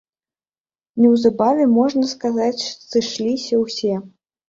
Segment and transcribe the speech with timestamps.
[1.01, 3.93] Неўзабаве, можна сказаць, сышліся ўсе.